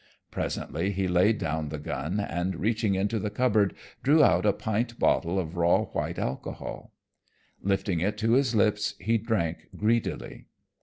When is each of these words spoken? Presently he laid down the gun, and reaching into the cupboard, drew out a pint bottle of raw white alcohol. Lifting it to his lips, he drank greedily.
Presently 0.31 0.89
he 0.89 1.07
laid 1.07 1.37
down 1.37 1.69
the 1.69 1.77
gun, 1.77 2.19
and 2.19 2.55
reaching 2.55 2.95
into 2.95 3.19
the 3.19 3.29
cupboard, 3.29 3.75
drew 4.01 4.23
out 4.23 4.47
a 4.47 4.51
pint 4.51 4.97
bottle 4.97 5.37
of 5.37 5.55
raw 5.55 5.83
white 5.83 6.17
alcohol. 6.17 6.91
Lifting 7.61 7.99
it 7.99 8.17
to 8.17 8.31
his 8.31 8.55
lips, 8.55 8.95
he 8.99 9.19
drank 9.19 9.67
greedily. 9.77 10.47